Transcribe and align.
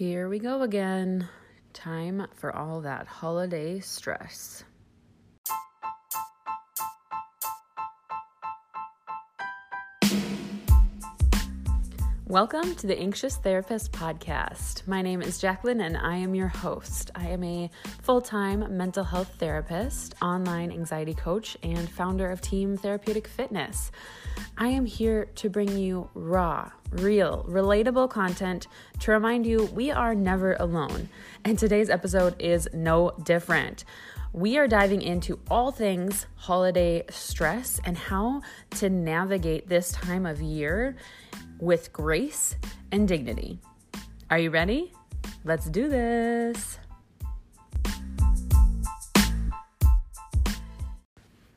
Here 0.00 0.30
we 0.30 0.38
go 0.38 0.62
again. 0.62 1.28
Time 1.74 2.26
for 2.34 2.56
all 2.56 2.80
that 2.80 3.06
holiday 3.06 3.80
stress. 3.80 4.64
Welcome 12.30 12.76
to 12.76 12.86
the 12.86 12.96
Anxious 12.96 13.38
Therapist 13.38 13.90
Podcast. 13.90 14.86
My 14.86 15.02
name 15.02 15.20
is 15.20 15.40
Jacqueline 15.40 15.80
and 15.80 15.96
I 15.96 16.14
am 16.14 16.32
your 16.32 16.46
host. 16.46 17.10
I 17.16 17.26
am 17.26 17.42
a 17.42 17.68
full 18.02 18.20
time 18.20 18.76
mental 18.76 19.02
health 19.02 19.34
therapist, 19.38 20.14
online 20.22 20.70
anxiety 20.70 21.12
coach, 21.12 21.56
and 21.64 21.90
founder 21.90 22.30
of 22.30 22.40
Team 22.40 22.76
Therapeutic 22.76 23.26
Fitness. 23.26 23.90
I 24.56 24.68
am 24.68 24.86
here 24.86 25.24
to 25.24 25.50
bring 25.50 25.76
you 25.76 26.08
raw, 26.14 26.70
real, 26.92 27.44
relatable 27.48 28.10
content 28.10 28.68
to 29.00 29.10
remind 29.10 29.44
you 29.44 29.64
we 29.64 29.90
are 29.90 30.14
never 30.14 30.54
alone. 30.60 31.08
And 31.44 31.58
today's 31.58 31.90
episode 31.90 32.40
is 32.40 32.68
no 32.72 33.10
different. 33.24 33.84
We 34.32 34.58
are 34.58 34.68
diving 34.68 35.02
into 35.02 35.40
all 35.50 35.72
things 35.72 36.26
holiday 36.36 37.02
stress 37.10 37.80
and 37.84 37.98
how 37.98 38.42
to 38.76 38.88
navigate 38.88 39.68
this 39.68 39.90
time 39.90 40.24
of 40.24 40.40
year 40.40 40.94
with 41.58 41.92
grace 41.92 42.54
and 42.92 43.08
dignity. 43.08 43.58
Are 44.30 44.38
you 44.38 44.50
ready? 44.50 44.92
Let's 45.44 45.66
do 45.66 45.88
this. 45.88 46.78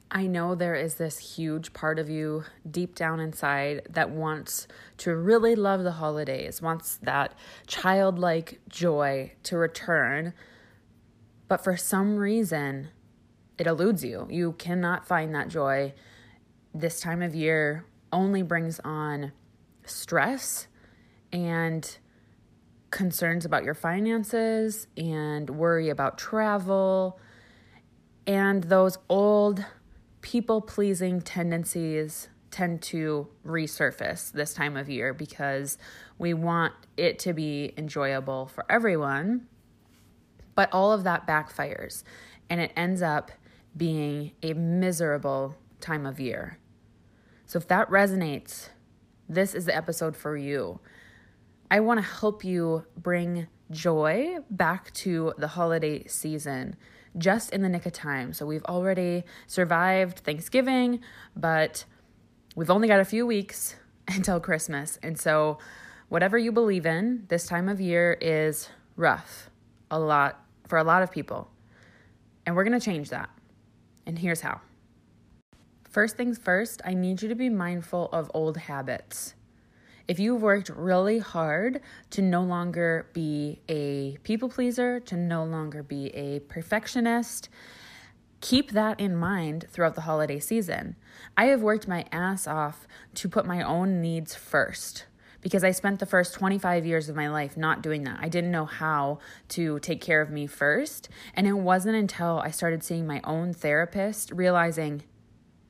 I 0.10 0.26
know 0.26 0.56
there 0.56 0.76
is 0.76 0.96
this 0.96 1.20
huge 1.20 1.74
part 1.74 2.00
of 2.00 2.10
you 2.10 2.44
deep 2.70 2.96
down 2.96 3.20
inside 3.20 3.84
that 3.92 4.10
wants 4.10 4.68
to 4.98 5.16
really 5.16 5.56
love 5.56 5.84
the 5.84 5.92
holidays, 5.92 6.60
wants 6.60 6.98
that 7.04 7.36
childlike 7.68 8.62
joy 8.68 9.34
to 9.44 9.58
return, 9.58 10.34
but 11.54 11.64
for 11.64 11.78
some 11.78 12.18
reason, 12.18 12.90
it 13.60 13.68
eludes 13.68 14.04
you. 14.04 14.26
You 14.28 14.54
cannot 14.54 15.08
find 15.08 15.36
that 15.36 15.50
joy. 15.50 15.94
This 16.74 17.00
time 17.00 17.22
of 17.22 17.36
year 17.36 17.86
only 18.12 18.42
brings 18.42 18.80
on 18.80 19.34
stress 19.86 20.66
and 21.32 22.00
concerns 22.90 23.46
about 23.46 23.64
your 23.64 23.76
finances 23.76 24.88
and 24.98 25.48
worry 25.52 25.90
about 25.90 26.18
travel 26.18 27.20
and 28.26 28.64
those 28.64 28.98
old 29.08 29.64
people 30.22 30.60
pleasing 30.60 31.22
tendencies 31.22 32.30
tend 32.50 32.82
to 32.82 33.28
resurface 33.46 34.32
this 34.32 34.56
time 34.56 34.76
of 34.76 34.90
year 34.90 35.14
because 35.14 35.78
we 36.18 36.34
want 36.34 36.74
it 36.98 37.20
to 37.20 37.32
be 37.32 37.76
enjoyable 37.78 38.48
for 38.48 38.66
everyone. 38.72 39.48
But 40.56 40.70
all 40.72 40.92
of 40.92 41.04
that 41.04 41.28
backfires 41.28 42.04
and 42.50 42.62
it 42.62 42.72
ends 42.76 43.02
up 43.02 43.32
being 43.76 44.32
a 44.44 44.54
miserable 44.54 45.56
time 45.80 46.06
of 46.06 46.20
year. 46.20 46.60
So 47.46 47.58
if 47.58 47.68
that 47.68 47.90
resonates 47.90 48.70
this 49.30 49.54
is 49.56 49.66
the 49.66 49.76
episode 49.76 50.16
for 50.16 50.38
you. 50.38 50.80
I 51.72 51.80
want 51.80 52.00
to 52.00 52.06
help 52.06 52.44
you 52.44 52.86
bring 52.98 53.48
joy 53.72 54.38
back 54.50 54.94
to 54.94 55.34
the 55.38 55.48
holiday 55.48 56.06
season 56.08 56.76
just 57.18 57.52
in 57.52 57.62
the 57.62 57.70
nick 57.70 57.86
of 57.86 57.94
time. 57.94 58.34
So 58.34 58.46
we've 58.46 58.66
already 58.66 59.24
survived 59.48 60.20
Thanksgiving, 60.20 61.00
but 61.36 61.86
we've 62.56 62.70
only 62.70 62.88
got 62.88 63.00
a 63.00 63.06
few 63.06 63.26
weeks 63.26 63.76
until 64.08 64.40
Christmas. 64.40 65.00
And 65.02 65.20
so, 65.20 65.58
whatever 66.10 66.38
you 66.38 66.52
believe 66.52 66.86
in, 66.86 67.26
this 67.30 67.48
time 67.48 67.68
of 67.68 67.82
year 67.82 68.18
is 68.22 68.70
rough 68.96 69.50
a 69.90 70.00
lot 70.00 70.43
for 70.68 70.78
a 70.78 70.84
lot 70.84 71.04
of 71.04 71.12
people. 71.12 71.50
And 72.46 72.56
we're 72.56 72.64
going 72.64 72.80
to 72.80 72.86
change 72.86 73.10
that. 73.10 73.30
And 74.06 74.20
here's 74.20 74.42
how. 74.42 74.62
First 75.90 76.18
things 76.18 76.38
first, 76.38 76.82
I 76.84 76.94
need 76.94 77.22
you 77.22 77.30
to 77.30 77.36
be 77.36 77.50
mindful 77.50 78.10
of 78.12 78.32
old 78.34 78.58
habits. 78.58 79.36
If 80.08 80.20
you've 80.20 80.42
worked 80.42 80.70
really 80.70 81.20
hard 81.20 81.80
to 82.10 82.22
no 82.22 82.42
longer 82.42 83.08
be 83.14 83.62
a 83.70 84.18
people 84.24 84.50
pleaser, 84.50 85.00
to 85.02 85.16
no 85.16 85.46
longer 85.46 85.82
be 85.82 86.08
a 86.08 86.40
perfectionist, 86.40 87.48
keep 88.42 88.72
that 88.72 89.00
in 89.00 89.16
mind 89.16 89.68
throughout 89.70 89.96
the 89.96 90.02
holiday 90.02 90.40
season. 90.40 90.98
I 91.38 91.46
have 91.46 91.62
worked 91.62 91.88
my 91.88 92.06
ass 92.12 92.48
off 92.48 92.86
to 93.16 93.30
put 93.30 93.46
my 93.46 93.62
own 93.62 94.02
needs 94.02 94.36
first 94.36 95.06
because 95.44 95.64
I 95.64 95.72
spent 95.72 96.00
the 96.00 96.06
first 96.06 96.34
25 96.34 96.86
years 96.86 97.10
of 97.10 97.16
my 97.16 97.30
life 97.30 97.56
not 97.56 97.84
doing 97.84 98.04
that. 98.06 98.18
I 98.22 98.30
didn't 98.30 98.52
know 98.52 98.66
how 98.66 99.20
to 99.50 99.78
take 99.80 100.02
care 100.02 100.22
of 100.22 100.32
me 100.32 100.48
first. 100.48 101.10
And 101.36 101.46
it 101.46 101.54
wasn't 101.54 101.98
until 101.98 102.40
I 102.40 102.50
started 102.50 102.84
seeing 102.84 103.06
my 103.06 103.22
own 103.24 103.54
therapist 103.54 104.32
realizing 104.32 105.04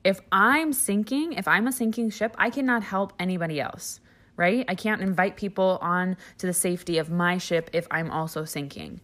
if 0.04 0.20
I'm 0.30 0.72
sinking, 0.72 1.32
if 1.32 1.48
I'm 1.48 1.66
a 1.66 1.72
sinking 1.72 2.10
ship, 2.10 2.36
I 2.38 2.50
cannot 2.50 2.82
help 2.82 3.14
anybody 3.18 3.60
else, 3.60 4.00
right? 4.36 4.64
I 4.68 4.74
can't 4.74 5.00
invite 5.00 5.36
people 5.36 5.78
on 5.80 6.16
to 6.38 6.46
the 6.46 6.52
safety 6.52 6.98
of 6.98 7.10
my 7.10 7.38
ship 7.38 7.70
if 7.72 7.86
I'm 7.90 8.10
also 8.10 8.44
sinking. 8.44 9.00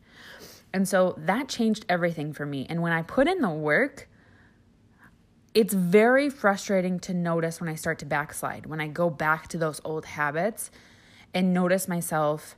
And 0.73 0.87
so 0.87 1.15
that 1.19 1.49
changed 1.49 1.87
everything 1.89 2.33
for 2.33 2.47
me. 2.47 2.67
And 2.69 2.83
when 2.83 2.93
I 2.93 3.03
put 3.03 3.27
in 3.27 3.41
the 3.41 3.51
work, 3.51 4.09
it's 5.53 5.75
very 5.75 6.31
frustrating 6.31 7.01
to 7.01 7.15
notice 7.15 7.61
when 7.61 7.69
I 7.69 7.75
start 7.75 7.99
to 8.01 8.07
backslide, 8.07 8.67
when 8.67 8.81
I 8.81 8.87
go 8.87 9.11
back 9.11 9.49
to 9.49 9.59
those 9.59 9.81
old 9.85 10.07
habits 10.07 10.71
and 11.35 11.53
notice 11.53 11.89
myself 11.89 12.57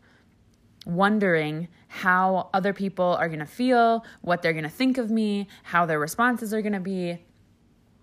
wondering 0.84 1.68
how 1.88 2.50
other 2.52 2.72
people 2.72 3.16
are 3.18 3.28
going 3.28 3.38
to 3.38 3.46
feel, 3.46 4.04
what 4.20 4.42
they're 4.42 4.52
going 4.52 4.64
to 4.64 4.70
think 4.70 4.98
of 4.98 5.10
me, 5.10 5.48
how 5.64 5.86
their 5.86 5.98
responses 5.98 6.52
are 6.52 6.60
going 6.60 6.72
to 6.72 6.80
be. 6.80 7.18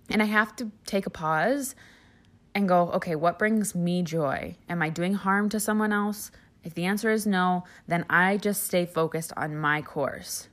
And 0.09 0.23
I 0.23 0.25
have 0.25 0.55
to 0.57 0.71
take 0.85 1.05
a 1.05 1.11
pause 1.11 1.75
and 2.55 2.67
go, 2.67 2.89
okay, 2.91 3.15
what 3.15 3.37
brings 3.37 3.75
me 3.75 4.01
joy? 4.01 4.55
Am 4.67 4.81
I 4.81 4.89
doing 4.89 5.13
harm 5.13 5.49
to 5.49 5.59
someone 5.59 5.93
else? 5.93 6.31
If 6.63 6.73
the 6.73 6.85
answer 6.85 7.09
is 7.09 7.27
no, 7.27 7.63
then 7.87 8.05
I 8.09 8.37
just 8.37 8.63
stay 8.63 8.85
focused 8.85 9.33
on 9.37 9.55
my 9.55 9.81
course, 9.81 10.49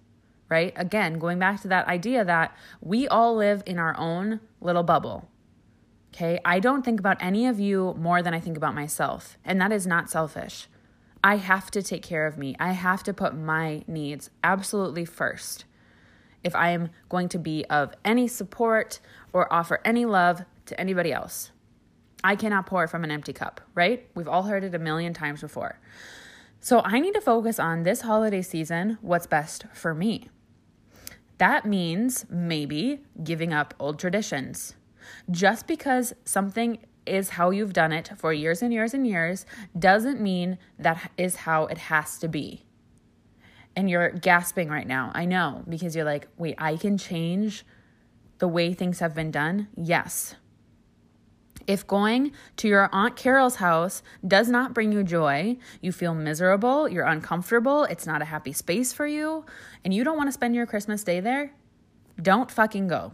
right? 0.49 0.73
Again, 0.77 1.19
going 1.19 1.39
back 1.39 1.61
to 1.63 1.69
that 1.69 1.89
idea 1.89 2.25
that 2.25 2.57
we 2.81 3.09
all 3.09 3.35
live 3.35 3.63
in 3.67 3.79
our 3.79 3.97
own 3.99 4.41
little 4.61 4.83
bubble. 4.83 5.29
Okay, 6.15 6.41
I 6.45 6.61
don't 6.61 6.85
think 6.85 6.99
about 6.99 7.19
any 7.21 7.47
of 7.47 7.61
you 7.61 7.95
more 7.99 8.23
than 8.23 8.33
I 8.33 8.41
think 8.41 8.57
about 8.57 8.75
myself, 8.75 9.37
and 9.45 9.61
that 9.61 9.73
is 9.73 9.87
not 9.87 10.09
selfish. 10.09 10.69
I 11.23 11.37
have 11.37 11.71
to 11.73 11.83
take 11.83 12.03
care 12.03 12.27
of 12.27 12.39
me. 12.39 12.55
I 12.59 12.73
have 12.73 13.03
to 13.03 13.13
put 13.13 13.37
my 13.37 13.83
needs 13.87 14.31
absolutely 14.45 15.05
first 15.05 15.65
if 16.45 16.55
I 16.55 16.71
am 16.71 16.91
going 17.09 17.29
to 17.31 17.39
be 17.39 17.65
of 17.67 17.93
any 18.05 18.29
support 18.29 19.01
or 19.33 19.53
offer 19.53 19.81
any 19.85 20.05
love 20.05 20.45
to 20.67 20.81
anybody 20.81 21.13
else. 21.13 21.51
I 22.23 22.37
cannot 22.37 22.67
pour 22.67 22.87
from 22.87 23.05
an 23.05 23.11
empty 23.11 23.33
cup, 23.33 23.61
right? 23.75 24.09
We've 24.15 24.29
all 24.29 24.45
heard 24.45 24.65
it 24.65 24.75
a 24.75 24.79
million 24.79 25.13
times 25.13 25.41
before. 25.41 25.79
So 26.61 26.81
I 26.85 27.01
need 27.01 27.15
to 27.15 27.21
focus 27.21 27.59
on 27.59 27.83
this 27.83 28.03
holiday 28.03 28.43
season 28.43 28.99
what's 29.01 29.27
best 29.27 29.67
for 29.73 29.95
me. 29.95 30.29
That 31.39 31.67
means 31.67 32.27
maybe 32.31 33.01
giving 33.23 33.53
up 33.53 33.75
old 33.79 33.99
traditions. 33.99 34.75
Just 35.31 35.67
because 35.67 36.15
something 36.25 36.79
is 37.05 37.31
how 37.31 37.51
you've 37.51 37.73
done 37.73 37.93
it 37.93 38.11
for 38.17 38.33
years 38.33 38.63
and 38.63 38.73
years 38.73 38.93
and 38.95 39.07
years 39.07 39.47
doesn't 39.79 40.21
mean 40.21 40.59
that 40.79 41.13
is 41.17 41.37
how 41.37 41.67
it 41.67 41.79
has 41.79 42.19
to 42.19 42.29
be 42.29 42.67
and 43.77 43.91
you're 43.91 44.09
gasping 44.11 44.71
right 44.71 44.87
now. 44.87 45.13
I 45.15 45.27
know 45.27 45.63
because 45.69 45.95
you're 45.95 46.07
like, 46.07 46.29
wait, 46.39 46.55
I 46.59 46.77
can 46.77 46.97
change 46.97 47.65
the 48.39 48.49
way 48.49 48.73
things 48.73 49.01
have 49.01 49.15
been 49.15 49.31
done? 49.31 49.69
Yes. 49.77 50.35
If 51.67 51.87
going 51.87 52.33
to 52.59 52.69
your 52.69 52.89
Aunt 52.93 53.17
Carol's 53.17 53.57
house 53.57 54.03
does 54.27 54.49
not 54.49 54.73
bring 54.73 54.93
you 54.93 55.03
joy, 55.03 55.57
you 55.81 55.91
feel 55.91 56.15
miserable, 56.15 56.89
you're 56.89 57.07
uncomfortable, 57.07 57.85
it's 57.85 58.07
not 58.07 58.23
a 58.23 58.27
happy 58.27 58.53
space 58.53 58.93
for 58.93 59.07
you, 59.07 59.45
and 59.85 59.93
you 59.93 60.05
don't 60.05 60.17
want 60.17 60.29
to 60.29 60.33
spend 60.33 60.55
your 60.55 60.67
Christmas 60.67 61.03
day 61.03 61.19
there, 61.19 61.53
don't 62.21 62.51
fucking 62.51 62.87
go. 62.87 63.13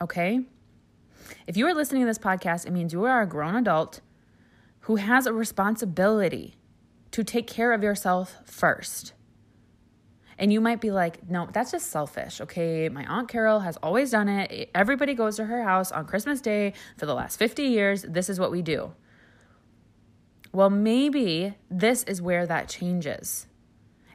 Okay? 0.00 0.40
If 1.46 1.56
you 1.56 1.66
are 1.66 1.74
listening 1.74 2.02
to 2.02 2.06
this 2.06 2.18
podcast, 2.18 2.66
it 2.66 2.72
means 2.72 2.92
you 2.92 3.04
are 3.04 3.22
a 3.22 3.26
grown 3.26 3.56
adult 3.56 4.00
who 4.80 4.96
has 4.96 5.26
a 5.26 5.32
responsibility 5.32 6.56
to 7.10 7.22
take 7.22 7.46
care 7.46 7.72
of 7.72 7.82
yourself 7.82 8.36
first. 8.44 9.12
And 10.38 10.52
you 10.52 10.60
might 10.60 10.80
be 10.80 10.90
like, 10.90 11.28
no, 11.28 11.48
that's 11.52 11.72
just 11.72 11.90
selfish. 11.90 12.40
Okay. 12.40 12.88
My 12.88 13.04
Aunt 13.06 13.28
Carol 13.28 13.60
has 13.60 13.76
always 13.78 14.10
done 14.10 14.28
it. 14.28 14.70
Everybody 14.74 15.14
goes 15.14 15.36
to 15.36 15.44
her 15.44 15.62
house 15.62 15.92
on 15.92 16.06
Christmas 16.06 16.40
Day 16.40 16.72
for 16.96 17.06
the 17.06 17.14
last 17.14 17.38
50 17.38 17.62
years. 17.62 18.02
This 18.02 18.28
is 18.28 18.40
what 18.40 18.50
we 18.50 18.62
do. 18.62 18.92
Well, 20.52 20.70
maybe 20.70 21.54
this 21.70 22.02
is 22.04 22.20
where 22.20 22.46
that 22.46 22.68
changes. 22.68 23.46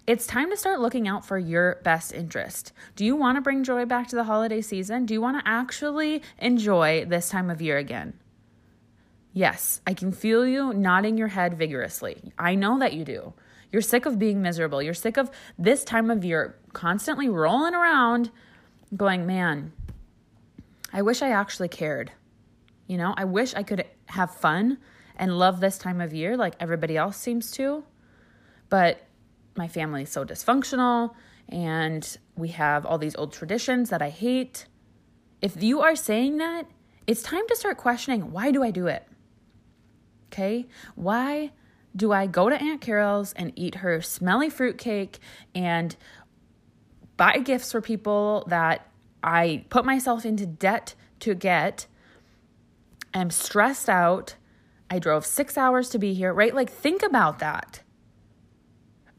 It's 0.05 0.25
time 0.25 0.49
to 0.51 0.57
start 0.57 0.79
looking 0.79 1.07
out 1.07 1.25
for 1.25 1.37
your 1.37 1.81
best 1.83 2.13
interest. 2.13 2.71
Do 2.95 3.03
you 3.03 3.15
want 3.15 3.35
to 3.35 3.41
bring 3.41 3.63
joy 3.63 3.85
back 3.85 4.07
to 4.07 4.15
the 4.15 4.23
holiday 4.23 4.61
season? 4.61 5.05
Do 5.05 5.13
you 5.13 5.19
want 5.19 5.37
to 5.37 5.49
actually 5.49 6.21
enjoy 6.37 7.05
this 7.05 7.29
time 7.29 7.49
of 7.49 7.61
year 7.61 7.77
again? 7.77 8.13
Yes, 9.33 9.81
I 9.85 9.93
can 9.93 10.11
feel 10.11 10.47
you 10.47 10.73
nodding 10.73 11.17
your 11.17 11.27
head 11.27 11.57
vigorously. 11.57 12.31
I 12.39 12.55
know 12.55 12.79
that 12.79 12.93
you 12.93 13.03
do. 13.03 13.33
You're 13.71 13.81
sick 13.81 14.05
of 14.05 14.17
being 14.17 14.41
miserable. 14.41 14.81
You're 14.81 14.93
sick 14.93 15.17
of 15.17 15.29
this 15.57 15.83
time 15.83 16.09
of 16.09 16.23
year 16.23 16.57
constantly 16.73 17.29
rolling 17.29 17.73
around 17.73 18.31
going, 18.95 19.25
man, 19.25 19.73
I 20.93 21.01
wish 21.01 21.21
I 21.21 21.29
actually 21.29 21.67
cared. 21.67 22.11
You 22.87 22.97
know, 22.97 23.13
I 23.17 23.25
wish 23.25 23.53
I 23.53 23.63
could 23.63 23.85
have 24.07 24.33
fun 24.33 24.77
and 25.17 25.37
love 25.37 25.59
this 25.59 25.77
time 25.77 25.99
of 25.99 26.13
year 26.13 26.37
like 26.37 26.55
everybody 26.59 26.95
else 26.95 27.17
seems 27.17 27.51
to. 27.51 27.83
But 28.69 29.05
my 29.55 29.67
family 29.67 30.03
is 30.03 30.09
so 30.09 30.23
dysfunctional 30.23 31.13
and 31.49 32.17
we 32.35 32.49
have 32.49 32.85
all 32.85 32.97
these 32.97 33.15
old 33.15 33.33
traditions 33.33 33.89
that 33.89 34.01
I 34.01 34.09
hate. 34.09 34.67
If 35.41 35.61
you 35.61 35.81
are 35.81 35.95
saying 35.95 36.37
that, 36.37 36.67
it's 37.05 37.21
time 37.21 37.47
to 37.47 37.55
start 37.55 37.77
questioning 37.77 38.31
why 38.31 38.51
do 38.51 38.63
I 38.63 38.71
do 38.71 38.87
it? 38.87 39.05
Okay? 40.31 40.67
Why 40.95 41.51
do 41.97 42.11
I 42.11 42.27
go 42.27 42.49
to 42.49 42.61
Aunt 42.61 42.79
Carol's 42.79 43.33
and 43.33 43.51
eat 43.55 43.75
her 43.75 44.01
smelly 44.01 44.49
fruitcake 44.49 45.19
and 45.55 45.95
buy 47.17 47.39
gifts 47.39 47.71
for 47.71 47.81
people 47.81 48.45
that 48.47 48.87
I 49.23 49.65
put 49.69 49.83
myself 49.83 50.23
into 50.25 50.45
debt 50.45 50.93
to 51.21 51.33
get? 51.33 51.87
I'm 53.13 53.31
stressed 53.31 53.89
out. 53.89 54.35
I 54.89 54.99
drove 54.99 55.25
six 55.25 55.57
hours 55.57 55.89
to 55.89 55.99
be 55.99 56.13
here, 56.13 56.31
right? 56.31 56.53
Like, 56.53 56.71
think 56.71 57.01
about 57.01 57.39
that. 57.39 57.81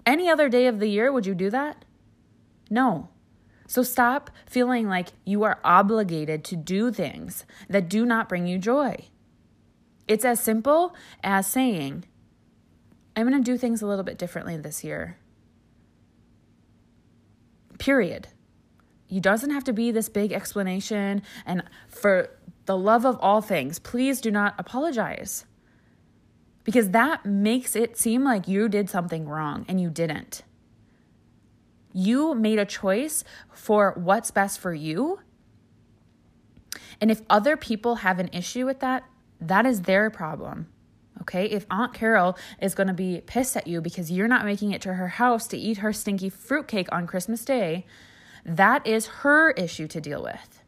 Any 0.07 0.31
other 0.31 0.49
day 0.49 0.67
of 0.67 0.79
the 0.79 0.89
year, 0.89 1.13
would 1.13 1.27
you 1.27 1.35
do 1.35 1.51
that? 1.51 1.85
No. 2.71 3.09
So 3.67 3.83
stop 3.83 4.31
feeling 4.47 4.89
like 4.89 5.09
you 5.25 5.43
are 5.43 5.59
obligated 5.63 6.45
to 6.45 6.57
do 6.57 6.91
things 6.91 7.45
that 7.69 7.89
do 7.89 8.07
not 8.07 8.29
bring 8.29 8.47
you 8.47 8.57
joy. 8.59 9.09
It's 10.07 10.25
as 10.25 10.41
simple 10.41 10.95
as 11.23 11.47
saying, 11.47 12.07
I'm 13.19 13.29
going 13.29 13.43
to 13.43 13.50
do 13.50 13.59
things 13.59 13.82
a 13.82 13.87
little 13.88 14.05
bit 14.05 14.17
differently 14.17 14.56
this 14.56 14.85
year. 14.85 15.19
Period. 17.79 18.29
You 19.09 19.20
doesn't 19.20 19.50
have 19.50 19.65
to 19.65 19.73
be 19.73 19.91
this 19.91 20.09
big 20.09 20.31
explanation. 20.31 21.23
And 21.44 21.65
for 21.88 22.31
the 22.67 22.76
love 22.76 23.05
of 23.05 23.19
all 23.20 23.41
things, 23.41 23.81
please 23.81 24.20
do 24.20 24.31
not 24.31 24.55
apologize. 24.56 25.47
Because 26.62 26.91
that 26.91 27.26
makes 27.26 27.75
it 27.75 27.99
seem 27.99 28.23
like 28.23 28.47
you 28.47 28.69
did 28.69 28.88
something 28.88 29.26
wrong 29.26 29.67
and 29.67 29.81
you 29.81 29.91
didn't. 29.91 30.43
You 31.93 32.37
made 32.37 32.61
a 32.61 32.65
choice 32.65 33.25
for 33.50 33.94
what's 33.97 34.31
best 34.31 34.61
for 34.61 34.73
you. 34.73 35.19
And 37.00 37.11
if 37.11 37.23
other 37.29 37.56
people 37.56 37.97
have 37.97 38.20
an 38.20 38.31
issue 38.32 38.65
with 38.65 38.79
that, 38.79 39.03
that 39.41 39.67
is 39.67 39.82
their 39.82 40.09
problem. 40.09 40.69
Okay, 41.29 41.45
if 41.45 41.67
Aunt 41.71 41.93
Carol 41.93 42.39
is 42.59 42.75
going 42.75 42.87
to 42.87 42.95
be 42.95 43.21
pissed 43.21 43.55
at 43.55 43.67
you 43.67 43.83
because 43.83 44.11
you're 44.11 44.29
not 44.29 44.47
making 44.47 44.73
it 44.73 44.81
to 44.83 44.95
her 44.95 45.09
house 45.09 45.47
to 45.49 45.59
eat 45.59 45.79
her 45.79 45.93
stinky 45.93 46.31
fruitcake 46.31 46.89
on 46.91 47.07
Christmas 47.07 47.45
Day, 47.45 47.85
that 48.47 48.87
is 48.87 49.07
her 49.07 49.51
issue 49.51 49.87
to 49.89 50.01
deal 50.01 50.23
with. 50.23 50.63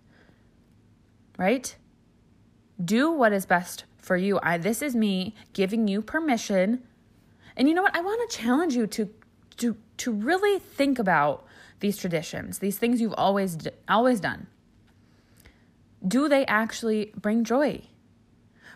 Right? 1.39 1.75
Do 2.83 3.11
what 3.11 3.33
is 3.33 3.47
best 3.47 3.85
for 3.97 4.19
you. 4.19 4.39
I, 4.43 4.59
this 4.59 4.83
is 4.83 4.95
me 4.95 5.35
giving 5.55 5.89
you 5.89 6.03
permission. 6.03 6.83
And 7.57 7.67
you 7.67 7.75
know 7.75 7.83
what? 7.83 7.97
I 7.97 8.03
want 8.03 8.31
to 8.31 8.37
challenge 8.37 8.75
you 8.75 8.87
to 8.89 9.09
to 9.57 9.77
to 9.97 10.13
really 10.13 10.59
think 10.59 10.99
about 10.99 11.47
these 11.81 11.97
traditions, 11.97 12.59
these 12.59 12.77
things 12.77 13.01
you've 13.01 13.15
always 13.17 13.57
always 13.89 14.21
done. 14.21 14.47
Do 16.07 16.29
they 16.29 16.45
actually 16.45 17.13
bring 17.17 17.45
joy? 17.45 17.83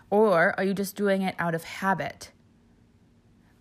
Or 0.09 0.53
are 0.57 0.63
you 0.63 0.73
just 0.73 0.95
doing 0.95 1.21
it 1.21 1.35
out 1.39 1.55
of 1.55 1.63
habit? 1.63 2.31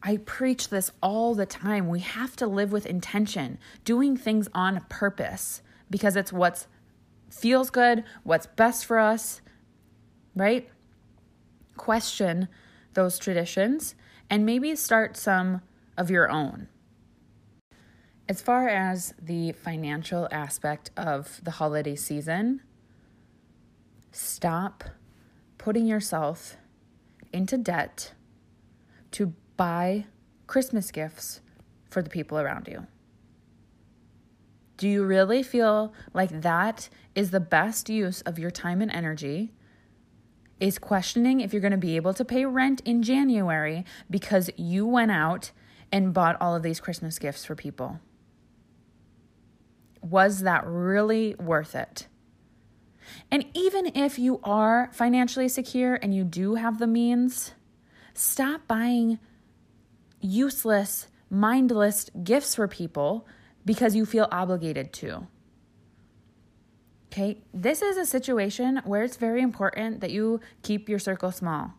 I 0.02 0.18
preach 0.18 0.68
this 0.68 0.90
all 1.02 1.34
the 1.34 1.46
time. 1.46 1.88
We 1.88 2.00
have 2.00 2.36
to 2.36 2.46
live 2.46 2.72
with 2.72 2.84
intention, 2.84 3.58
doing 3.84 4.16
things 4.16 4.48
on 4.52 4.84
purpose 4.88 5.62
because 5.88 6.14
it's 6.14 6.32
what's 6.32 6.66
feels 7.30 7.70
good, 7.70 8.04
what's 8.22 8.46
best 8.46 8.84
for 8.84 8.98
us, 8.98 9.40
right? 10.36 10.68
Question 11.76 12.48
those 12.92 13.18
traditions 13.18 13.94
and 14.30 14.46
maybe 14.46 14.76
start 14.76 15.16
some 15.16 15.62
of 15.96 16.10
your 16.10 16.30
own. 16.30 16.68
As 18.28 18.40
far 18.40 18.68
as 18.68 19.14
the 19.20 19.52
financial 19.52 20.28
aspect 20.30 20.90
of 20.96 21.40
the 21.42 21.52
holiday 21.52 21.96
season, 21.96 22.62
stop 24.12 24.84
putting 25.64 25.86
yourself 25.86 26.58
into 27.32 27.56
debt 27.56 28.12
to 29.10 29.32
buy 29.56 30.04
Christmas 30.46 30.90
gifts 30.90 31.40
for 31.88 32.02
the 32.02 32.10
people 32.10 32.38
around 32.38 32.68
you? 32.68 32.86
Do 34.76 34.86
you 34.86 35.04
really 35.04 35.42
feel 35.42 35.94
like 36.12 36.42
that 36.42 36.90
is 37.14 37.30
the 37.30 37.40
best 37.40 37.88
use 37.88 38.20
of 38.26 38.38
your 38.38 38.50
time 38.50 38.82
and 38.82 38.90
energy? 38.90 39.54
Is 40.60 40.78
questioning 40.78 41.40
if 41.40 41.54
you're 41.54 41.62
going 41.62 41.70
to 41.70 41.78
be 41.78 41.96
able 41.96 42.12
to 42.12 42.26
pay 42.26 42.44
rent 42.44 42.82
in 42.84 43.02
January 43.02 43.86
because 44.10 44.50
you 44.58 44.86
went 44.86 45.12
out 45.12 45.50
and 45.90 46.12
bought 46.12 46.36
all 46.42 46.54
of 46.54 46.62
these 46.62 46.78
Christmas 46.78 47.18
gifts 47.18 47.46
for 47.46 47.54
people? 47.54 48.00
Was 50.02 50.40
that 50.40 50.66
really 50.66 51.34
worth 51.36 51.74
it? 51.74 52.06
And 53.30 53.46
even 53.54 53.92
if 53.94 54.18
you 54.18 54.40
are 54.44 54.90
financially 54.92 55.48
secure 55.48 55.94
and 55.94 56.14
you 56.14 56.24
do 56.24 56.54
have 56.54 56.78
the 56.78 56.86
means, 56.86 57.52
stop 58.14 58.66
buying 58.66 59.18
useless, 60.20 61.08
mindless 61.30 62.10
gifts 62.22 62.54
for 62.54 62.68
people 62.68 63.26
because 63.64 63.94
you 63.94 64.06
feel 64.06 64.28
obligated 64.30 64.92
to. 64.94 65.26
Okay, 67.12 67.42
this 67.52 67.80
is 67.80 67.96
a 67.96 68.06
situation 68.06 68.80
where 68.84 69.04
it's 69.04 69.16
very 69.16 69.40
important 69.40 70.00
that 70.00 70.10
you 70.10 70.40
keep 70.62 70.88
your 70.88 70.98
circle 70.98 71.30
small. 71.30 71.74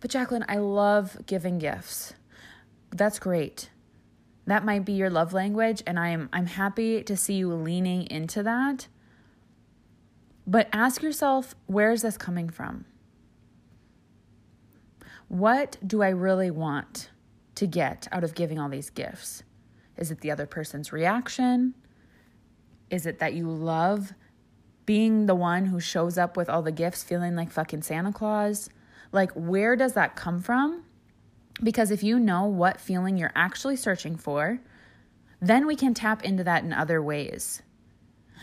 But 0.00 0.10
Jacqueline, 0.10 0.46
I 0.48 0.56
love 0.56 1.18
giving 1.26 1.58
gifts. 1.58 2.14
That's 2.90 3.18
great. 3.18 3.70
That 4.46 4.64
might 4.64 4.86
be 4.86 4.92
your 4.92 5.10
love 5.10 5.34
language 5.34 5.82
and 5.86 5.98
I 5.98 6.08
am 6.08 6.30
I'm 6.32 6.46
happy 6.46 7.02
to 7.02 7.16
see 7.18 7.34
you 7.34 7.52
leaning 7.52 8.06
into 8.10 8.42
that. 8.44 8.88
But 10.48 10.70
ask 10.72 11.02
yourself, 11.02 11.54
where 11.66 11.92
is 11.92 12.00
this 12.00 12.16
coming 12.16 12.48
from? 12.48 12.86
What 15.28 15.76
do 15.86 16.02
I 16.02 16.08
really 16.08 16.50
want 16.50 17.10
to 17.56 17.66
get 17.66 18.08
out 18.10 18.24
of 18.24 18.34
giving 18.34 18.58
all 18.58 18.70
these 18.70 18.88
gifts? 18.88 19.42
Is 19.98 20.10
it 20.10 20.22
the 20.22 20.30
other 20.30 20.46
person's 20.46 20.90
reaction? 20.90 21.74
Is 22.88 23.04
it 23.04 23.18
that 23.18 23.34
you 23.34 23.46
love 23.46 24.14
being 24.86 25.26
the 25.26 25.34
one 25.34 25.66
who 25.66 25.80
shows 25.80 26.16
up 26.16 26.34
with 26.34 26.48
all 26.48 26.62
the 26.62 26.72
gifts 26.72 27.04
feeling 27.04 27.36
like 27.36 27.50
fucking 27.50 27.82
Santa 27.82 28.10
Claus? 28.10 28.70
Like, 29.12 29.32
where 29.32 29.76
does 29.76 29.92
that 29.92 30.16
come 30.16 30.40
from? 30.40 30.82
Because 31.62 31.90
if 31.90 32.02
you 32.02 32.18
know 32.18 32.46
what 32.46 32.80
feeling 32.80 33.18
you're 33.18 33.32
actually 33.34 33.76
searching 33.76 34.16
for, 34.16 34.60
then 35.42 35.66
we 35.66 35.76
can 35.76 35.92
tap 35.92 36.24
into 36.24 36.42
that 36.44 36.64
in 36.64 36.72
other 36.72 37.02
ways. 37.02 37.60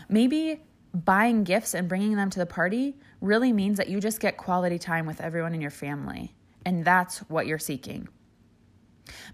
Maybe 0.07 0.61
buying 0.95 1.43
gifts 1.43 1.73
and 1.73 1.89
bringing 1.89 2.15
them 2.15 2.29
to 2.29 2.39
the 2.39 2.45
party 2.45 2.95
really 3.19 3.51
means 3.51 3.77
that 3.77 3.89
you 3.89 3.99
just 3.99 4.19
get 4.19 4.37
quality 4.37 4.79
time 4.79 5.05
with 5.05 5.19
everyone 5.19 5.53
in 5.53 5.61
your 5.61 5.71
family. 5.71 6.33
And 6.65 6.85
that's 6.85 7.19
what 7.29 7.47
you're 7.47 7.59
seeking. 7.59 8.07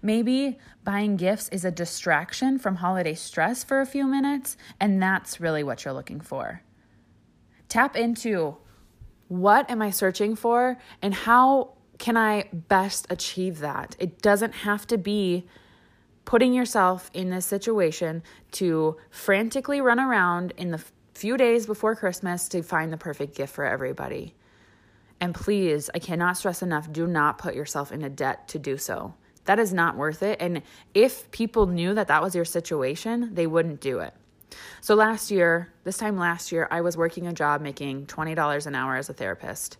Maybe 0.02 0.58
buying 0.84 1.16
gifts 1.16 1.48
is 1.50 1.64
a 1.64 1.70
distraction 1.70 2.58
from 2.58 2.76
holiday 2.76 3.14
stress 3.14 3.64
for 3.64 3.80
a 3.80 3.86
few 3.86 4.06
minutes, 4.06 4.56
and 4.80 5.02
that's 5.02 5.40
really 5.40 5.62
what 5.62 5.84
you're 5.84 5.94
looking 5.94 6.20
for. 6.20 6.62
Tap 7.68 7.96
into 7.96 8.56
what 9.28 9.70
am 9.70 9.80
I 9.80 9.90
searching 9.90 10.36
for 10.36 10.76
and 11.00 11.14
how 11.14 11.74
can 11.98 12.18
I 12.18 12.48
best 12.52 13.06
achieve 13.08 13.60
that? 13.60 13.96
It 13.98 14.20
doesn't 14.20 14.52
have 14.56 14.86
to 14.88 14.98
be 14.98 15.46
putting 16.24 16.52
yourself 16.52 17.10
in 17.14 17.30
this 17.30 17.46
situation 17.46 18.22
to 18.52 18.96
frantically 19.10 19.80
run 19.80 19.98
around 19.98 20.52
in 20.56 20.70
the 20.70 20.84
few 21.14 21.36
days 21.36 21.66
before 21.66 21.94
Christmas 21.96 22.48
to 22.48 22.62
find 22.62 22.92
the 22.92 22.96
perfect 22.96 23.34
gift 23.36 23.54
for 23.54 23.64
everybody. 23.64 24.34
And 25.20 25.34
please, 25.34 25.88
I 25.94 25.98
cannot 25.98 26.36
stress 26.36 26.62
enough 26.62 26.92
do 26.92 27.06
not 27.06 27.38
put 27.38 27.54
yourself 27.54 27.92
in 27.92 28.02
a 28.02 28.10
debt 28.10 28.48
to 28.48 28.58
do 28.58 28.76
so. 28.76 29.14
That 29.44 29.58
is 29.58 29.72
not 29.72 29.96
worth 29.96 30.22
it. 30.22 30.38
And 30.40 30.62
if 30.94 31.30
people 31.30 31.66
knew 31.66 31.94
that 31.94 32.08
that 32.08 32.22
was 32.22 32.34
your 32.34 32.44
situation, 32.44 33.34
they 33.34 33.46
wouldn't 33.46 33.80
do 33.80 34.00
it. 34.00 34.14
So 34.80 34.94
last 34.94 35.30
year, 35.30 35.72
this 35.84 35.96
time 35.96 36.16
last 36.16 36.52
year, 36.52 36.68
I 36.70 36.80
was 36.80 36.96
working 36.96 37.26
a 37.26 37.32
job 37.32 37.60
making 37.60 38.06
$20 38.06 38.66
an 38.66 38.74
hour 38.74 38.96
as 38.96 39.08
a 39.08 39.12
therapist. 39.12 39.78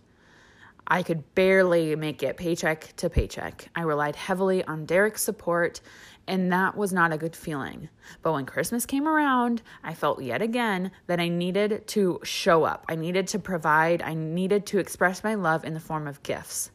I 0.87 1.01
could 1.01 1.33
barely 1.33 1.95
make 1.95 2.23
it 2.23 2.37
paycheck 2.37 2.93
to 2.97 3.09
paycheck. 3.09 3.69
I 3.75 3.81
relied 3.81 4.15
heavily 4.15 4.63
on 4.65 4.85
Derek's 4.85 5.23
support, 5.23 5.79
and 6.27 6.51
that 6.51 6.75
was 6.75 6.91
not 6.91 7.13
a 7.13 7.17
good 7.17 7.35
feeling. 7.35 7.89
But 8.21 8.33
when 8.33 8.45
Christmas 8.45 8.85
came 8.85 9.07
around, 9.07 9.61
I 9.83 9.93
felt 9.93 10.21
yet 10.21 10.41
again 10.41 10.91
that 11.07 11.19
I 11.19 11.29
needed 11.29 11.87
to 11.87 12.19
show 12.23 12.65
up. 12.65 12.85
I 12.89 12.95
needed 12.95 13.27
to 13.29 13.39
provide. 13.39 14.01
I 14.01 14.13
needed 14.13 14.65
to 14.67 14.79
express 14.79 15.23
my 15.23 15.35
love 15.35 15.63
in 15.63 15.73
the 15.73 15.79
form 15.79 16.07
of 16.07 16.21
gifts. 16.23 16.69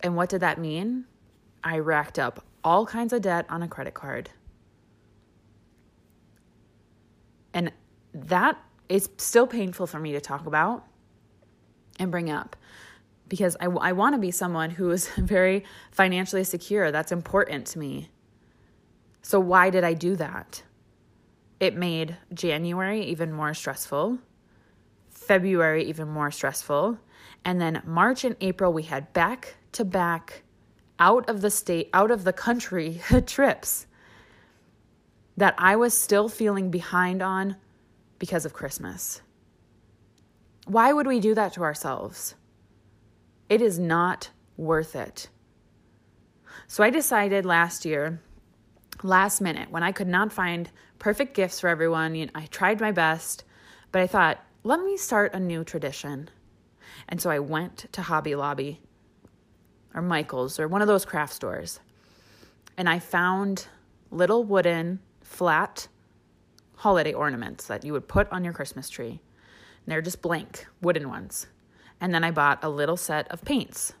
And 0.00 0.16
what 0.16 0.30
did 0.30 0.40
that 0.40 0.58
mean? 0.58 1.04
I 1.62 1.78
racked 1.78 2.18
up 2.18 2.44
all 2.64 2.86
kinds 2.86 3.12
of 3.12 3.22
debt 3.22 3.46
on 3.48 3.62
a 3.62 3.68
credit 3.68 3.94
card. 3.94 4.30
And 7.54 7.72
that 8.14 8.58
is 8.88 9.08
still 9.18 9.46
painful 9.46 9.86
for 9.86 9.98
me 9.98 10.12
to 10.12 10.20
talk 10.20 10.46
about 10.46 10.84
and 11.98 12.10
bring 12.10 12.30
up 12.30 12.56
because 13.32 13.56
I, 13.60 13.64
I 13.64 13.92
want 13.92 14.14
to 14.14 14.18
be 14.18 14.30
someone 14.30 14.68
who 14.68 14.90
is 14.90 15.08
very 15.16 15.64
financially 15.90 16.44
secure. 16.44 16.92
That's 16.92 17.12
important 17.12 17.66
to 17.68 17.78
me. 17.78 18.10
So, 19.22 19.40
why 19.40 19.70
did 19.70 19.84
I 19.84 19.94
do 19.94 20.16
that? 20.16 20.62
It 21.58 21.74
made 21.74 22.18
January 22.34 23.02
even 23.04 23.32
more 23.32 23.54
stressful, 23.54 24.18
February 25.08 25.84
even 25.84 26.08
more 26.08 26.30
stressful, 26.30 26.98
and 27.42 27.58
then 27.58 27.80
March 27.86 28.22
and 28.24 28.36
April 28.42 28.70
we 28.70 28.82
had 28.82 29.10
back 29.14 29.54
to 29.72 29.86
back 29.86 30.42
out 30.98 31.26
of 31.26 31.40
the 31.40 31.50
state, 31.50 31.88
out 31.94 32.10
of 32.10 32.24
the 32.24 32.34
country 32.34 33.00
trips 33.26 33.86
that 35.38 35.54
I 35.56 35.76
was 35.76 35.96
still 35.96 36.28
feeling 36.28 36.70
behind 36.70 37.22
on 37.22 37.56
because 38.18 38.44
of 38.44 38.52
Christmas. 38.52 39.22
Why 40.66 40.92
would 40.92 41.06
we 41.06 41.18
do 41.18 41.34
that 41.34 41.54
to 41.54 41.62
ourselves? 41.62 42.34
It 43.52 43.60
is 43.60 43.78
not 43.78 44.30
worth 44.56 44.96
it. 44.96 45.28
So 46.68 46.82
I 46.82 46.88
decided 46.88 47.44
last 47.44 47.84
year, 47.84 48.18
last 49.02 49.42
minute, 49.42 49.70
when 49.70 49.82
I 49.82 49.92
could 49.92 50.08
not 50.08 50.32
find 50.32 50.70
perfect 50.98 51.34
gifts 51.34 51.60
for 51.60 51.68
everyone, 51.68 52.14
you 52.14 52.24
know, 52.24 52.32
I 52.34 52.46
tried 52.46 52.80
my 52.80 52.92
best, 52.92 53.44
but 53.90 54.00
I 54.00 54.06
thought, 54.06 54.42
let 54.64 54.80
me 54.80 54.96
start 54.96 55.34
a 55.34 55.38
new 55.38 55.64
tradition. 55.64 56.30
And 57.10 57.20
so 57.20 57.28
I 57.28 57.40
went 57.40 57.92
to 57.92 58.00
Hobby 58.00 58.34
Lobby 58.34 58.80
or 59.92 60.00
Michael's 60.00 60.58
or 60.58 60.66
one 60.66 60.80
of 60.80 60.88
those 60.88 61.04
craft 61.04 61.34
stores. 61.34 61.78
And 62.78 62.88
I 62.88 63.00
found 63.00 63.66
little 64.10 64.44
wooden, 64.44 64.98
flat 65.20 65.88
holiday 66.76 67.12
ornaments 67.12 67.66
that 67.66 67.84
you 67.84 67.92
would 67.92 68.08
put 68.08 68.32
on 68.32 68.44
your 68.44 68.54
Christmas 68.54 68.88
tree. 68.88 69.20
And 69.84 69.92
they're 69.92 70.00
just 70.00 70.22
blank 70.22 70.64
wooden 70.80 71.06
ones. 71.06 71.48
And 72.02 72.12
then 72.12 72.24
I 72.24 72.32
bought 72.32 72.64
a 72.64 72.68
little 72.68 72.96
set 72.96 73.30
of 73.30 73.44
paints. 73.44 73.92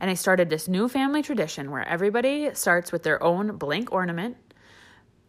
And 0.00 0.10
I 0.10 0.14
started 0.14 0.50
this 0.50 0.66
new 0.66 0.88
family 0.88 1.22
tradition 1.22 1.70
where 1.70 1.86
everybody 1.86 2.52
starts 2.54 2.90
with 2.90 3.04
their 3.04 3.22
own 3.22 3.56
blank 3.56 3.92
ornament, 3.92 4.36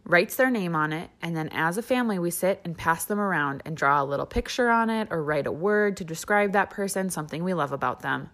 writes 0.04 0.34
their 0.34 0.50
name 0.50 0.74
on 0.74 0.92
it, 0.92 1.10
and 1.22 1.36
then 1.36 1.48
as 1.52 1.78
a 1.78 1.82
family, 1.82 2.18
we 2.18 2.32
sit 2.32 2.60
and 2.64 2.76
pass 2.76 3.04
them 3.04 3.20
around 3.20 3.62
and 3.64 3.76
draw 3.76 4.02
a 4.02 4.04
little 4.04 4.26
picture 4.26 4.68
on 4.68 4.90
it 4.90 5.06
or 5.12 5.22
write 5.22 5.46
a 5.46 5.52
word 5.52 5.96
to 5.98 6.04
describe 6.04 6.52
that 6.52 6.70
person, 6.70 7.08
something 7.08 7.44
we 7.44 7.54
love 7.54 7.70
about 7.70 8.00
them. 8.00 8.30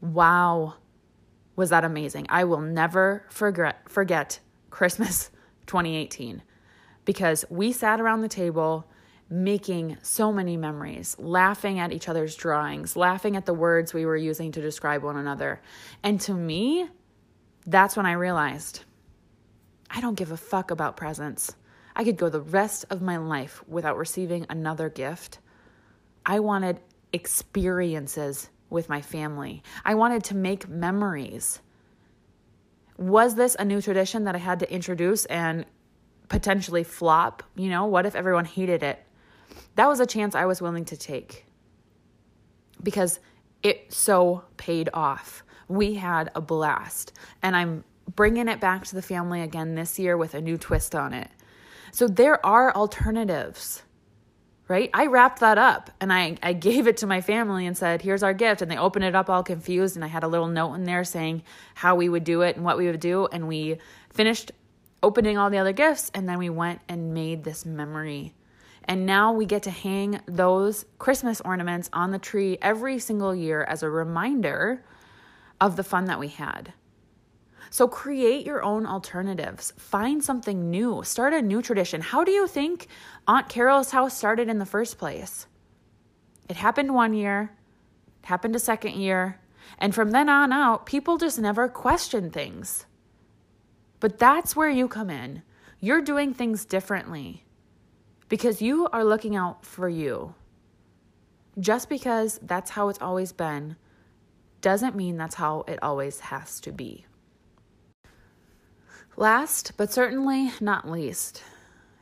Wow, 0.00 0.76
was 1.56 1.68
that 1.68 1.84
amazing! 1.84 2.24
I 2.30 2.44
will 2.44 2.62
never 2.62 3.26
forget 3.28 3.86
forget 3.86 4.40
Christmas 4.70 5.30
2018 5.66 6.42
because 7.04 7.44
we 7.50 7.70
sat 7.70 8.00
around 8.00 8.22
the 8.22 8.28
table 8.28 8.86
making 9.30 9.96
so 10.02 10.32
many 10.32 10.56
memories, 10.56 11.16
laughing 11.18 11.78
at 11.78 11.92
each 11.92 12.08
other's 12.08 12.34
drawings, 12.34 12.96
laughing 12.96 13.36
at 13.36 13.46
the 13.46 13.54
words 13.54 13.94
we 13.94 14.04
were 14.04 14.16
using 14.16 14.50
to 14.50 14.60
describe 14.60 15.04
one 15.04 15.16
another. 15.16 15.60
And 16.02 16.20
to 16.22 16.34
me, 16.34 16.88
that's 17.64 17.96
when 17.96 18.06
I 18.06 18.12
realized 18.12 18.82
I 19.88 20.00
don't 20.00 20.16
give 20.16 20.32
a 20.32 20.36
fuck 20.36 20.72
about 20.72 20.96
presents. 20.96 21.54
I 21.94 22.04
could 22.04 22.16
go 22.16 22.28
the 22.28 22.40
rest 22.40 22.86
of 22.90 23.02
my 23.02 23.18
life 23.18 23.62
without 23.68 23.96
receiving 23.96 24.46
another 24.48 24.88
gift. 24.88 25.38
I 26.26 26.40
wanted 26.40 26.80
experiences 27.12 28.50
with 28.68 28.88
my 28.88 29.00
family. 29.00 29.62
I 29.84 29.94
wanted 29.94 30.24
to 30.24 30.36
make 30.36 30.68
memories. 30.68 31.60
Was 32.96 33.34
this 33.34 33.56
a 33.58 33.64
new 33.64 33.80
tradition 33.80 34.24
that 34.24 34.34
I 34.34 34.38
had 34.38 34.60
to 34.60 34.72
introduce 34.72 35.24
and 35.26 35.66
potentially 36.28 36.84
flop? 36.84 37.42
You 37.56 37.68
know, 37.68 37.86
what 37.86 38.06
if 38.06 38.14
everyone 38.14 38.44
hated 38.44 38.82
it? 38.82 39.04
That 39.76 39.88
was 39.88 40.00
a 40.00 40.06
chance 40.06 40.34
I 40.34 40.46
was 40.46 40.60
willing 40.60 40.84
to 40.86 40.96
take 40.96 41.46
because 42.82 43.20
it 43.62 43.92
so 43.92 44.44
paid 44.56 44.88
off. 44.94 45.42
We 45.68 45.94
had 45.94 46.30
a 46.34 46.40
blast, 46.40 47.12
and 47.42 47.54
I'm 47.54 47.84
bringing 48.16 48.48
it 48.48 48.60
back 48.60 48.84
to 48.86 48.94
the 48.94 49.02
family 49.02 49.40
again 49.40 49.74
this 49.74 49.98
year 49.98 50.16
with 50.16 50.34
a 50.34 50.40
new 50.40 50.58
twist 50.58 50.94
on 50.94 51.14
it. 51.14 51.28
So 51.92 52.06
there 52.08 52.44
are 52.44 52.74
alternatives, 52.74 53.82
right? 54.68 54.90
I 54.94 55.06
wrapped 55.06 55.40
that 55.40 55.58
up 55.58 55.90
and 56.00 56.12
I, 56.12 56.36
I 56.42 56.52
gave 56.52 56.86
it 56.86 56.98
to 56.98 57.06
my 57.06 57.20
family 57.20 57.66
and 57.66 57.76
said, 57.76 58.02
here's 58.02 58.22
our 58.22 58.34
gift. 58.34 58.62
And 58.62 58.70
they 58.70 58.76
opened 58.76 59.04
it 59.04 59.14
up 59.14 59.28
all 59.28 59.42
confused. 59.42 59.96
And 59.96 60.04
I 60.04 60.08
had 60.08 60.22
a 60.22 60.28
little 60.28 60.46
note 60.46 60.74
in 60.74 60.84
there 60.84 61.04
saying 61.04 61.42
how 61.74 61.96
we 61.96 62.08
would 62.08 62.24
do 62.24 62.42
it 62.42 62.56
and 62.56 62.64
what 62.64 62.78
we 62.78 62.86
would 62.86 63.00
do. 63.00 63.26
And 63.32 63.48
we 63.48 63.78
finished 64.12 64.52
opening 65.02 65.38
all 65.38 65.50
the 65.50 65.58
other 65.58 65.72
gifts. 65.72 66.10
And 66.14 66.28
then 66.28 66.38
we 66.38 66.50
went 66.50 66.80
and 66.88 67.14
made 67.14 67.44
this 67.44 67.64
memory 67.66 68.34
and 68.90 69.06
now 69.06 69.30
we 69.32 69.46
get 69.46 69.62
to 69.62 69.70
hang 69.70 70.20
those 70.26 70.84
Christmas 70.98 71.40
ornaments 71.42 71.88
on 71.92 72.10
the 72.10 72.18
tree 72.18 72.58
every 72.60 72.98
single 72.98 73.32
year 73.32 73.62
as 73.62 73.84
a 73.84 73.88
reminder 73.88 74.84
of 75.60 75.76
the 75.76 75.84
fun 75.84 76.06
that 76.06 76.18
we 76.18 76.26
had. 76.26 76.72
So 77.70 77.86
create 77.86 78.44
your 78.44 78.64
own 78.64 78.86
alternatives. 78.86 79.72
Find 79.78 80.24
something 80.24 80.72
new. 80.72 81.04
Start 81.04 81.32
a 81.32 81.40
new 81.40 81.62
tradition. 81.62 82.00
How 82.00 82.24
do 82.24 82.32
you 82.32 82.48
think 82.48 82.88
Aunt 83.28 83.48
Carol's 83.48 83.92
house 83.92 84.16
started 84.16 84.48
in 84.48 84.58
the 84.58 84.66
first 84.66 84.98
place? 84.98 85.46
It 86.48 86.56
happened 86.56 86.92
one 86.92 87.14
year, 87.14 87.52
it 88.24 88.26
happened 88.26 88.56
a 88.56 88.58
second 88.58 88.94
year, 88.96 89.38
and 89.78 89.94
from 89.94 90.10
then 90.10 90.28
on 90.28 90.52
out, 90.52 90.84
people 90.84 91.16
just 91.16 91.38
never 91.38 91.68
question 91.68 92.28
things. 92.32 92.86
But 94.00 94.18
that's 94.18 94.56
where 94.56 94.68
you 94.68 94.88
come 94.88 95.10
in. 95.10 95.42
You're 95.78 96.02
doing 96.02 96.34
things 96.34 96.64
differently 96.64 97.44
because 98.30 98.62
you 98.62 98.88
are 98.92 99.04
looking 99.04 99.36
out 99.36 99.66
for 99.66 99.88
you. 99.88 100.34
Just 101.58 101.90
because 101.90 102.38
that's 102.42 102.70
how 102.70 102.88
it's 102.88 103.02
always 103.02 103.32
been 103.32 103.76
doesn't 104.62 104.94
mean 104.94 105.18
that's 105.18 105.34
how 105.34 105.64
it 105.66 105.78
always 105.82 106.20
has 106.20 106.60
to 106.60 106.72
be. 106.72 107.04
Last, 109.16 109.72
but 109.76 109.92
certainly 109.92 110.52
not 110.60 110.88
least, 110.88 111.42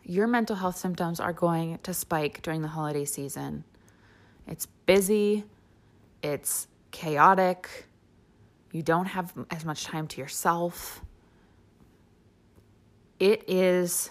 your 0.04 0.26
mental 0.26 0.54
health 0.54 0.76
symptoms 0.76 1.18
are 1.18 1.32
going 1.32 1.78
to 1.82 1.94
spike 1.94 2.42
during 2.42 2.62
the 2.62 2.68
holiday 2.68 3.06
season. 3.06 3.64
It's 4.46 4.66
busy, 4.86 5.44
it's 6.22 6.68
chaotic, 6.90 7.86
you 8.70 8.82
don't 8.82 9.06
have 9.06 9.32
as 9.50 9.64
much 9.64 9.84
time 9.84 10.06
to 10.08 10.20
yourself. 10.20 11.00
It 13.18 13.48
is 13.48 14.10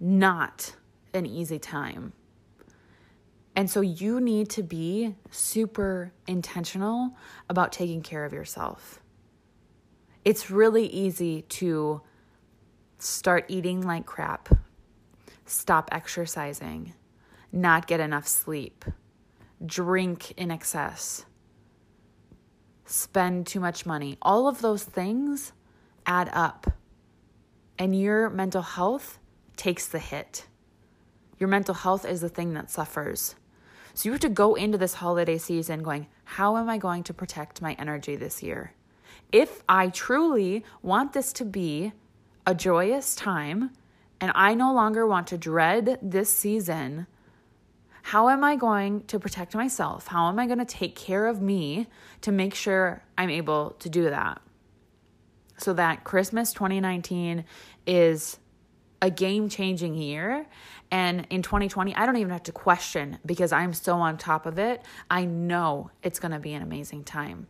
not 0.00 0.74
an 1.14 1.26
easy 1.26 1.58
time. 1.58 2.12
And 3.56 3.68
so 3.68 3.80
you 3.80 4.20
need 4.20 4.50
to 4.50 4.62
be 4.62 5.16
super 5.30 6.12
intentional 6.26 7.16
about 7.48 7.72
taking 7.72 8.02
care 8.02 8.24
of 8.24 8.32
yourself. 8.32 9.00
It's 10.24 10.50
really 10.50 10.86
easy 10.86 11.42
to 11.42 12.02
start 12.98 13.46
eating 13.48 13.82
like 13.82 14.06
crap, 14.06 14.48
stop 15.44 15.88
exercising, 15.90 16.94
not 17.50 17.86
get 17.86 17.98
enough 17.98 18.28
sleep, 18.28 18.84
drink 19.64 20.32
in 20.36 20.50
excess, 20.50 21.24
spend 22.84 23.46
too 23.46 23.60
much 23.60 23.86
money. 23.86 24.18
All 24.22 24.46
of 24.46 24.60
those 24.60 24.84
things 24.84 25.52
add 26.06 26.30
up, 26.32 26.72
and 27.78 27.98
your 27.98 28.30
mental 28.30 28.62
health 28.62 29.18
takes 29.56 29.86
the 29.86 29.98
hit. 29.98 30.46
Your 31.38 31.48
mental 31.48 31.74
health 31.74 32.04
is 32.04 32.20
the 32.20 32.28
thing 32.28 32.54
that 32.54 32.70
suffers. 32.70 33.34
So 33.94 34.08
you 34.08 34.12
have 34.12 34.20
to 34.20 34.28
go 34.28 34.54
into 34.54 34.78
this 34.78 34.94
holiday 34.94 35.38
season 35.38 35.82
going, 35.82 36.06
how 36.24 36.56
am 36.56 36.68
I 36.68 36.78
going 36.78 37.02
to 37.04 37.14
protect 37.14 37.62
my 37.62 37.74
energy 37.74 38.16
this 38.16 38.42
year? 38.42 38.72
If 39.32 39.62
I 39.68 39.88
truly 39.88 40.64
want 40.82 41.12
this 41.12 41.32
to 41.34 41.44
be 41.44 41.92
a 42.46 42.54
joyous 42.54 43.14
time 43.14 43.70
and 44.20 44.32
I 44.34 44.54
no 44.54 44.72
longer 44.72 45.06
want 45.06 45.26
to 45.28 45.38
dread 45.38 45.98
this 46.00 46.30
season, 46.30 47.06
how 48.02 48.28
am 48.28 48.42
I 48.42 48.56
going 48.56 49.04
to 49.04 49.18
protect 49.18 49.54
myself? 49.54 50.06
How 50.06 50.28
am 50.28 50.38
I 50.38 50.46
going 50.46 50.58
to 50.58 50.64
take 50.64 50.96
care 50.96 51.26
of 51.26 51.42
me 51.42 51.88
to 52.22 52.32
make 52.32 52.54
sure 52.54 53.02
I'm 53.16 53.30
able 53.30 53.70
to 53.80 53.88
do 53.88 54.04
that? 54.04 54.40
so 55.58 55.72
that 55.74 56.04
Christmas 56.04 56.52
2019 56.52 57.44
is 57.86 58.38
a 59.00 59.10
game 59.10 59.48
changing 59.48 59.94
year. 59.94 60.46
And 60.90 61.26
in 61.30 61.42
2020, 61.42 61.94
I 61.94 62.06
don't 62.06 62.16
even 62.16 62.30
have 62.30 62.42
to 62.44 62.52
question 62.52 63.18
because 63.24 63.52
I'm 63.52 63.72
so 63.72 63.96
on 63.96 64.16
top 64.16 64.46
of 64.46 64.58
it. 64.58 64.82
I 65.10 65.24
know 65.24 65.90
it's 66.02 66.18
going 66.18 66.32
to 66.32 66.38
be 66.38 66.54
an 66.54 66.62
amazing 66.62 67.04
time. 67.04 67.46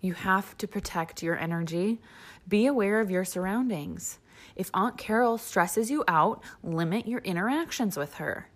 You 0.00 0.14
have 0.14 0.56
to 0.58 0.68
protect 0.68 1.22
your 1.22 1.36
energy. 1.38 2.00
Be 2.46 2.66
aware 2.66 3.00
of 3.00 3.10
your 3.10 3.24
surroundings. 3.24 4.18
If 4.54 4.70
Aunt 4.72 4.96
Carol 4.96 5.38
stresses 5.38 5.90
you 5.90 6.04
out, 6.06 6.42
limit 6.62 7.08
your 7.08 7.20
interactions 7.20 7.96
with 7.96 8.14
her. 8.14 8.48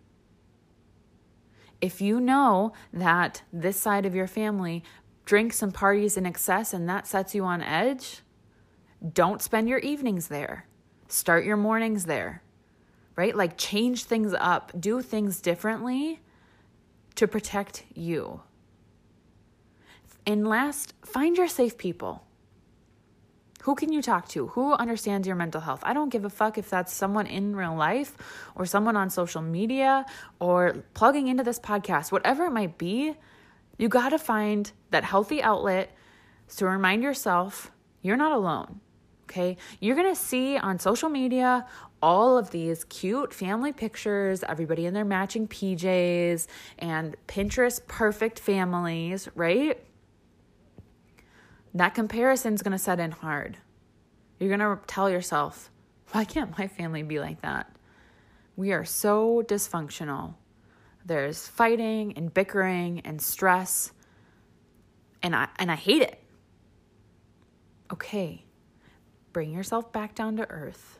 If 1.80 2.00
you 2.00 2.20
know 2.20 2.72
that 2.92 3.42
this 3.52 3.78
side 3.78 4.06
of 4.06 4.14
your 4.14 4.26
family 4.26 4.84
drinks 5.24 5.62
and 5.62 5.72
parties 5.72 6.16
in 6.16 6.26
excess 6.26 6.72
and 6.72 6.88
that 6.88 7.06
sets 7.06 7.34
you 7.34 7.44
on 7.44 7.62
edge, 7.62 8.20
don't 9.12 9.40
spend 9.42 9.68
your 9.68 9.78
evenings 9.78 10.28
there. 10.28 10.66
Start 11.10 11.44
your 11.44 11.56
mornings 11.56 12.04
there, 12.04 12.40
right? 13.16 13.34
Like 13.34 13.58
change 13.58 14.04
things 14.04 14.32
up, 14.32 14.70
do 14.78 15.02
things 15.02 15.40
differently 15.40 16.20
to 17.16 17.26
protect 17.26 17.84
you. 17.94 18.42
And 20.24 20.46
last, 20.46 20.94
find 21.04 21.36
your 21.36 21.48
safe 21.48 21.76
people. 21.76 22.24
Who 23.62 23.74
can 23.74 23.92
you 23.92 24.00
talk 24.00 24.28
to? 24.28 24.46
Who 24.48 24.72
understands 24.74 25.26
your 25.26 25.34
mental 25.34 25.60
health? 25.60 25.80
I 25.82 25.94
don't 25.94 26.10
give 26.10 26.24
a 26.24 26.30
fuck 26.30 26.56
if 26.56 26.70
that's 26.70 26.94
someone 26.94 27.26
in 27.26 27.56
real 27.56 27.74
life 27.74 28.16
or 28.54 28.64
someone 28.64 28.96
on 28.96 29.10
social 29.10 29.42
media 29.42 30.06
or 30.38 30.84
plugging 30.94 31.26
into 31.26 31.42
this 31.42 31.58
podcast, 31.58 32.12
whatever 32.12 32.46
it 32.46 32.52
might 32.52 32.78
be. 32.78 33.16
You 33.78 33.88
got 33.88 34.10
to 34.10 34.18
find 34.18 34.70
that 34.92 35.02
healthy 35.02 35.42
outlet 35.42 35.90
to 36.56 36.66
remind 36.66 37.02
yourself 37.02 37.72
you're 38.00 38.16
not 38.16 38.30
alone. 38.30 38.80
Okay. 39.30 39.56
You're 39.78 39.94
going 39.94 40.12
to 40.12 40.20
see 40.20 40.58
on 40.58 40.80
social 40.80 41.08
media 41.08 41.66
all 42.02 42.37
of 42.37 42.50
these 42.50 42.82
cute 42.84 43.32
family 43.32 43.72
pictures, 43.72 44.42
everybody 44.42 44.87
in 44.87 44.94
their 44.94 45.04
matching 45.04 45.46
PJs 45.46 46.49
and 46.80 47.14
Pinterest 47.28 47.87
perfect 47.87 48.40
families, 48.40 49.28
right? 49.37 49.78
that 51.75 51.94
comparison's 51.94 52.62
going 52.62 52.72
to 52.72 52.78
set 52.78 52.99
in 52.99 53.10
hard. 53.10 53.56
You're 54.38 54.56
going 54.56 54.76
to 54.76 54.82
tell 54.87 55.08
yourself, 55.10 55.70
why 56.12 56.25
can't 56.25 56.56
my 56.58 56.66
family 56.66 57.02
be 57.02 57.20
like 57.20 57.42
that? 57.42 57.70
We 58.56 58.72
are 58.72 58.84
so 58.84 59.44
dysfunctional. 59.46 60.34
There's 61.04 61.46
fighting 61.46 62.14
and 62.16 62.32
bickering 62.32 63.00
and 63.04 63.22
stress, 63.22 63.92
and 65.22 65.34
I, 65.37 65.49
and 65.58 65.70
I 65.70 65.76
hate 65.76 66.02
it. 66.02 66.22
Okay, 67.92 68.44
bring 69.32 69.52
yourself 69.52 69.92
back 69.92 70.14
down 70.14 70.37
to 70.37 70.49
earth. 70.50 70.99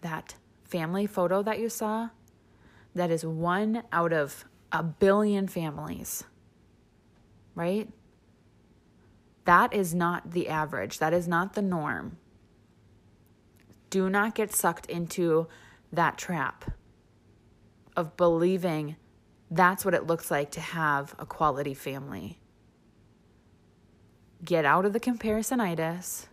That 0.00 0.34
family 0.64 1.06
photo 1.06 1.42
that 1.42 1.58
you 1.58 1.68
saw, 1.68 2.10
that 2.94 3.10
is 3.10 3.24
one 3.24 3.82
out 3.92 4.12
of 4.12 4.44
a 4.72 4.82
billion 4.82 5.48
families, 5.48 6.24
right? 7.54 7.88
That 9.44 9.72
is 9.72 9.94
not 9.94 10.32
the 10.32 10.48
average, 10.48 10.98
that 10.98 11.12
is 11.12 11.28
not 11.28 11.54
the 11.54 11.62
norm. 11.62 12.18
Do 13.90 14.10
not 14.10 14.34
get 14.34 14.52
sucked 14.52 14.86
into 14.86 15.46
that 15.92 16.18
trap 16.18 16.72
of 17.96 18.16
believing 18.16 18.96
that's 19.50 19.84
what 19.84 19.94
it 19.94 20.06
looks 20.06 20.30
like 20.30 20.50
to 20.52 20.60
have 20.60 21.14
a 21.18 21.26
quality 21.26 21.74
family. 21.74 22.40
Get 24.44 24.64
out 24.64 24.84
of 24.84 24.92
the 24.92 25.00
comparisonitis, 25.00 26.26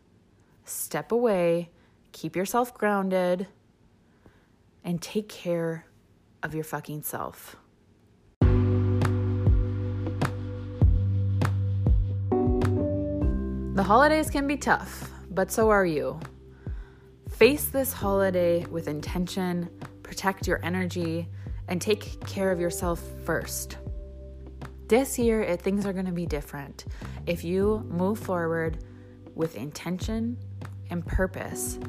step 0.65 1.11
away, 1.11 1.69
keep 2.11 2.35
yourself 2.35 2.73
grounded, 2.73 3.47
and 4.83 5.01
take 5.01 5.29
care 5.29 5.85
of 6.41 6.53
your 6.53 6.63
fucking 6.63 7.03
self. 7.03 7.55
The 13.75 13.83
holidays 13.83 14.29
can 14.29 14.45
be 14.47 14.57
tough, 14.57 15.09
but 15.31 15.51
so 15.51 15.69
are 15.69 15.85
you. 15.85 16.19
Face 17.29 17.65
this 17.65 17.91
holiday 17.91 18.65
with 18.65 18.87
intention, 18.87 19.67
protect 20.03 20.47
your 20.47 20.59
energy, 20.63 21.27
and 21.67 21.81
take 21.81 22.23
care 22.27 22.51
of 22.51 22.59
yourself 22.59 23.01
first. 23.25 23.77
This 24.87 25.17
year, 25.17 25.41
it, 25.41 25.61
things 25.61 25.85
are 25.85 25.93
going 25.93 26.05
to 26.05 26.11
be 26.11 26.25
different 26.25 26.85
if 27.25 27.43
you 27.43 27.83
move 27.89 28.19
forward 28.19 28.77
with 29.35 29.55
intention 29.55 30.37
and 30.89 31.05
purpose 31.05 31.79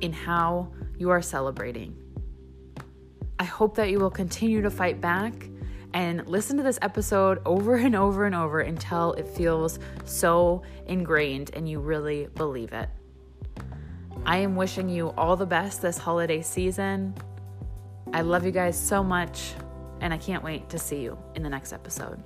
in 0.00 0.12
how 0.12 0.72
you 0.96 1.10
are 1.10 1.22
celebrating. 1.22 1.96
I 3.38 3.44
hope 3.44 3.76
that 3.76 3.90
you 3.90 3.98
will 4.00 4.10
continue 4.10 4.62
to 4.62 4.70
fight 4.70 5.00
back 5.00 5.32
and 5.94 6.26
listen 6.26 6.56
to 6.56 6.62
this 6.62 6.78
episode 6.82 7.40
over 7.46 7.76
and 7.76 7.94
over 7.94 8.26
and 8.26 8.34
over 8.34 8.60
until 8.60 9.12
it 9.14 9.26
feels 9.26 9.78
so 10.04 10.62
ingrained 10.86 11.50
and 11.54 11.68
you 11.68 11.78
really 11.78 12.28
believe 12.34 12.72
it. 12.72 12.88
I 14.26 14.38
am 14.38 14.56
wishing 14.56 14.88
you 14.88 15.10
all 15.10 15.36
the 15.36 15.46
best 15.46 15.80
this 15.80 15.96
holiday 15.96 16.42
season. 16.42 17.14
I 18.12 18.22
love 18.22 18.44
you 18.44 18.50
guys 18.50 18.78
so 18.78 19.02
much, 19.02 19.52
and 20.00 20.12
I 20.12 20.18
can't 20.18 20.42
wait 20.42 20.68
to 20.70 20.78
see 20.78 21.00
you 21.00 21.18
in 21.34 21.42
the 21.42 21.48
next 21.48 21.72
episode. 21.72 22.22